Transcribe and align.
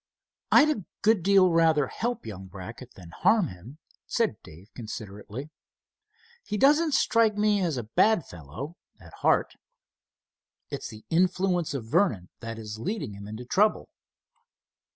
"I'd 0.51 0.75
a 0.75 0.83
good 1.03 1.21
deal 1.21 1.51
rather 1.51 1.85
help 1.85 2.25
young 2.25 2.47
Brackett 2.47 2.95
than 2.95 3.11
harm 3.11 3.49
him," 3.49 3.77
said 4.07 4.41
Dave, 4.41 4.73
considerately. 4.73 5.51
"He 6.43 6.57
doesn't 6.57 6.95
strike 6.95 7.37
me 7.37 7.61
as 7.61 7.77
a 7.77 7.83
bad 7.83 8.25
fellow 8.25 8.77
at 8.99 9.13
heart. 9.13 9.57
It's 10.71 10.87
the 10.87 11.05
influence 11.11 11.75
of 11.75 11.85
Vernon 11.85 12.29
that 12.39 12.57
is 12.57 12.79
leading 12.79 13.13
him 13.13 13.27
into 13.27 13.45
trouble." 13.45 13.89